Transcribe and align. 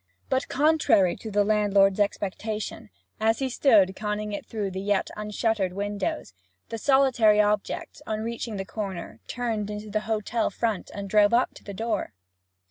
But, 0.29 0.47
contrary 0.47 1.15
to 1.17 1.29
the 1.29 1.43
landlord's 1.43 1.99
expectation, 1.99 2.89
as 3.19 3.37
he 3.37 3.49
stood 3.49 3.95
conning 3.95 4.33
it 4.33 4.47
through 4.47 4.71
the 4.71 4.81
yet 4.81 5.11
unshuttered 5.15 5.73
windows, 5.73 6.33
the 6.69 6.79
solitary 6.79 7.39
object, 7.39 8.01
on 8.07 8.21
reaching 8.21 8.57
the 8.57 8.65
corner, 8.65 9.19
turned 9.27 9.69
into 9.69 9.91
the 9.91 9.99
hotel 10.09 10.49
front, 10.49 10.89
and 10.95 11.07
drove 11.07 11.35
up 11.35 11.53
to 11.53 11.63
the 11.63 11.75
door. 11.75 12.13